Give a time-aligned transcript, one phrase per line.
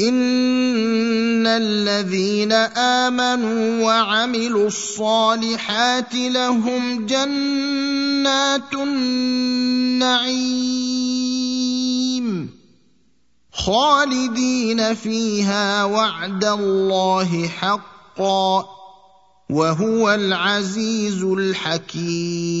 [0.00, 9.80] ان الذين امنوا وعملوا الصالحات لهم جنات النعيم
[13.52, 18.66] خالدين فيها وعد الله حقا
[19.50, 22.60] وهو العزيز الحكيم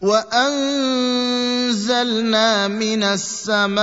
[0.00, 1.68] وانزلنا
[2.68, 3.80] من السماء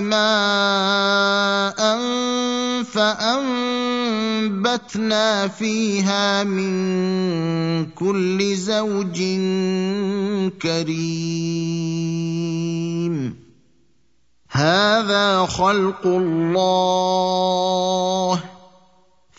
[0.00, 1.80] ماء
[3.80, 3.88] فانبتنا
[5.48, 6.76] فيها من
[7.96, 9.18] كل زوج
[10.62, 11.80] كريم
[14.50, 16.99] هذا خلق الله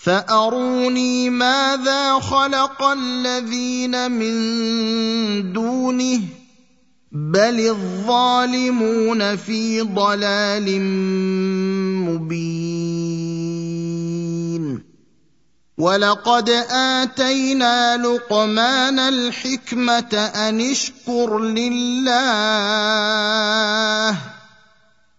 [0.03, 6.21] فأروني ماذا خلق الذين من دونه
[7.11, 10.81] بل الظالمون في ضلال
[12.09, 13.51] مبين.
[15.77, 22.11] ولقد آتينا لقمان الحكمة أن اشكر لله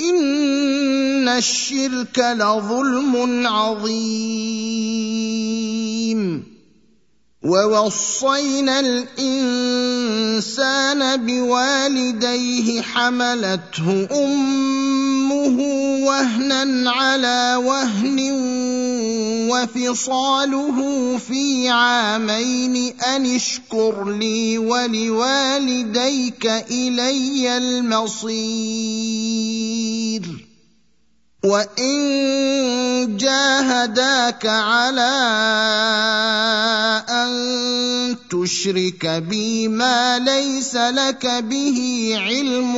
[0.00, 4.96] ان الشرك لظلم عظيم.
[7.46, 10.20] ووصينا الانسان
[11.26, 15.58] بوالديه حملته امه
[16.06, 18.20] وهنا على وهن
[19.50, 20.78] وفصاله
[21.18, 29.55] في عامين ان اشكر لي ولوالديك الي المصير
[31.44, 35.16] وإن جاهداك على
[37.08, 42.74] أن تشرك بي ما ليس لك به علم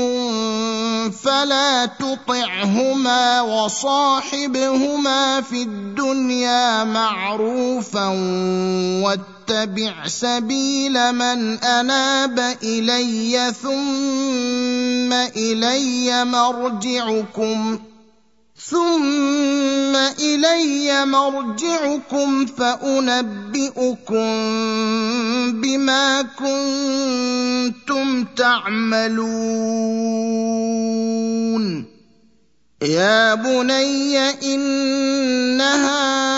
[1.10, 8.08] فلا تطعهما وصاحبهما في الدنيا معروفا
[9.50, 17.78] واتبع سبيل من أناب إلي ثم إلي مرجعكم
[18.70, 24.26] ثم إلي مرجعكم فأنبئكم
[25.60, 29.28] بما كنتم تعملون.
[32.82, 34.18] يا بني
[34.54, 36.37] إنها ان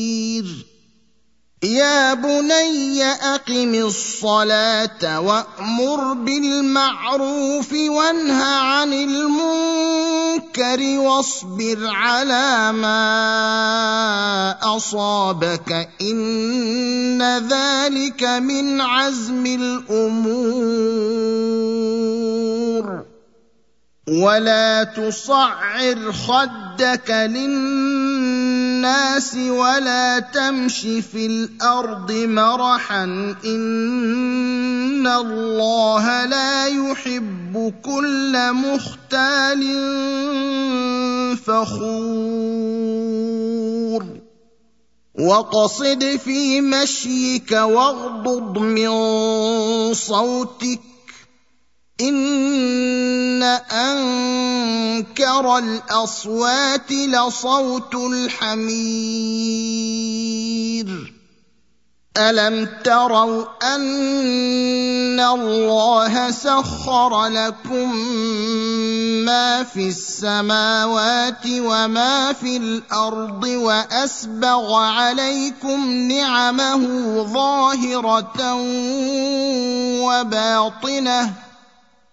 [1.63, 18.23] يا بني اقم الصلاه وامر بالمعروف وانه عن المنكر واصبر على ما اصابك ان ذلك
[18.23, 20.31] من عزم الأمور.
[24.07, 28.00] ولا تصعر خدك للناس
[29.35, 33.03] ولا تمش في الأرض مرحا
[33.45, 39.63] إن الله لا يحب كل مختال
[41.37, 42.71] فخور.
[45.19, 48.89] وقصد في مشيك واغضض من
[49.93, 50.90] صوتك
[52.01, 59.61] ان انكر الاصوات لصوت الحمير
[62.17, 63.45] الم تروا
[63.75, 67.95] ان الله سخر لكم
[69.25, 76.83] ما في السماوات وما في الأرض واسبغ عليكم نعمه
[77.23, 78.55] ظاهره
[80.01, 81.33] وباطنه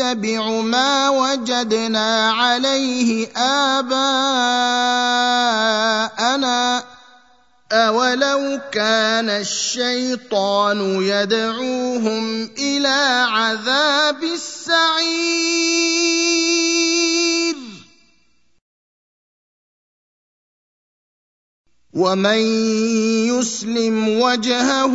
[0.00, 4.04] نتبع ما وجدنا عليه آباءنا.
[7.72, 15.60] أولو كان الشيطان يدعوهم إلى عذاب السعير.
[21.94, 22.40] ومن
[23.28, 24.94] يسلم وجهه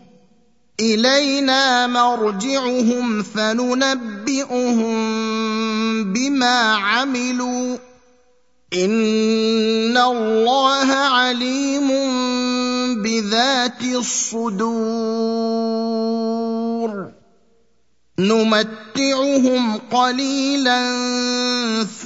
[0.81, 4.93] إلينا مرجعهم فننبئهم
[6.13, 7.77] بما عملوا.
[8.73, 11.87] إن الله عليم
[13.03, 14.61] بذات الصدور.
[18.19, 20.93] نمتعهم قليلا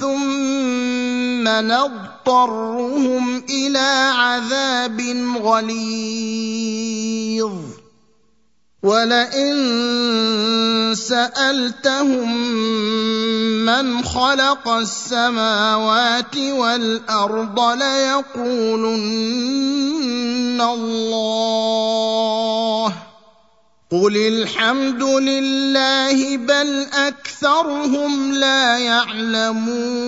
[0.00, 5.00] ثم نضطرهم إلى عذاب
[5.42, 7.50] غليظ.
[8.86, 9.58] ولئن
[10.94, 12.30] سألتهم
[13.66, 19.00] من خلق السماوات والأرض ليقولن
[20.60, 21.32] الله.
[23.90, 30.06] قل الحمد لله بل أكثرهم لا يعلمون.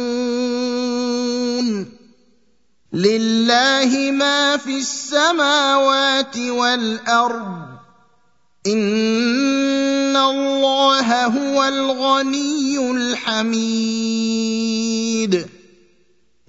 [2.92, 7.77] لله ما في السماوات والأرض
[8.72, 14.28] ان الله هو الغني الحميد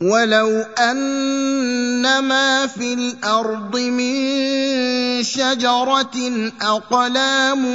[0.02, 6.16] ولو ان ما في الأرض من شجره
[6.62, 7.66] اقلام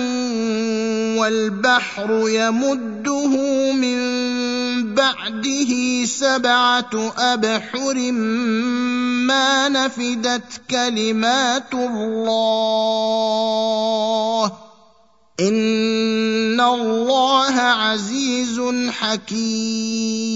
[1.19, 3.33] والبحر يمده
[3.73, 3.99] من
[4.83, 8.13] بعده سبعة أبحر
[9.27, 13.05] ما نفدت كلمات الله
[15.41, 20.35] إن الله عزيز حكيم.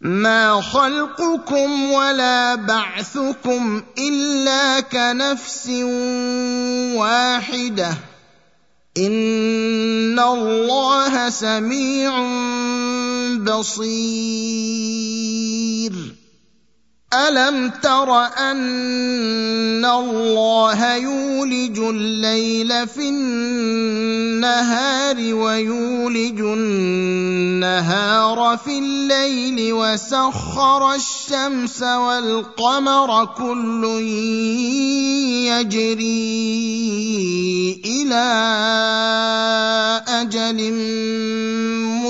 [0.00, 5.68] ما خلقكم ولا بعثكم إلا كنفس
[6.96, 7.94] واحدة.
[8.98, 12.12] ان الله سميع
[13.42, 15.13] بصير
[17.14, 24.54] الم تر ان الله يولج الليل في النهار
[25.34, 28.04] ويولج النهار
[28.64, 33.84] في الليل وسخر الشمس والقمر كل
[35.54, 36.44] يجري
[37.84, 38.24] إلى
[40.08, 40.60] أجل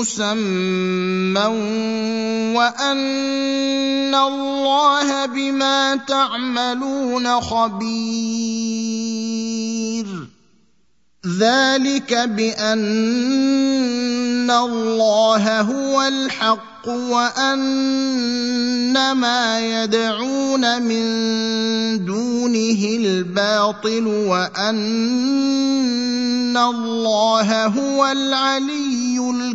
[0.05, 1.45] مسمى
[2.53, 8.85] وأن الله بما تعملون خبير.
[11.25, 12.85] ذلك بأن
[14.51, 17.65] الله هو الحق وأن
[19.11, 21.05] ما يدعون من
[22.05, 24.85] دونه الباطل وأن
[26.57, 29.04] الله هو العلي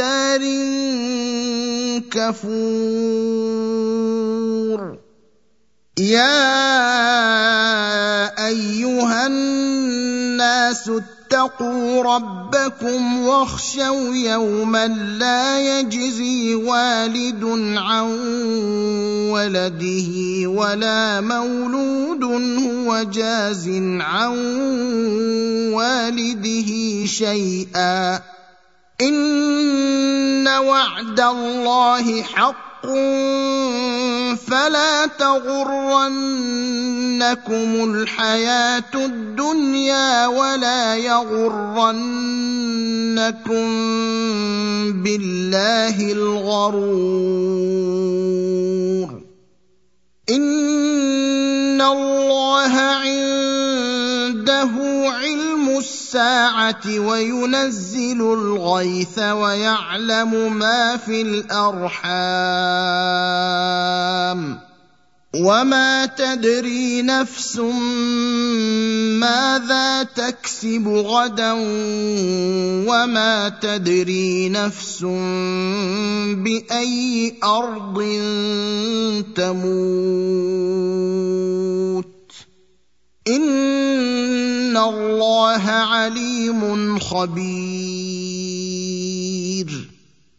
[0.00, 0.40] ختار
[2.10, 3.20] كفور.
[5.98, 6.40] يا
[8.46, 14.86] أيها الناس اتقوا ربكم واخشوا يوما
[15.20, 17.44] لا يجزي والد
[17.78, 18.10] عن
[19.30, 23.68] ولده ولا مولود هو جاز
[24.00, 24.36] عن
[25.72, 28.39] والده شيئا.
[29.00, 32.86] ان وعد الله حق
[34.36, 36.10] فلا تغرنكم
[37.94, 41.90] الحياة الدنيا ولا يغرنكم
[45.02, 47.20] بالله الغرور
[50.30, 54.70] ان الله عنده
[55.10, 55.49] علم
[55.80, 62.50] الساعة وينزل الغيث ويعلم ما في الأرحام
[65.34, 67.56] وما تدري نفس
[69.20, 71.52] ماذا تكسب غدا
[72.90, 75.02] وما تدري نفس
[76.34, 77.98] بأي أرض
[79.36, 80.60] تموت
[83.36, 87.50] ان الله عليم خبير